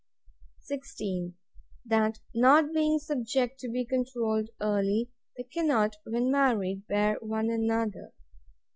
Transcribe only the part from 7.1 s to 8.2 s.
one another.